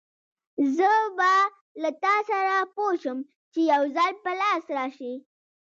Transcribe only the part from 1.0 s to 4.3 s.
به له تاسره پوه شم، چې يوځل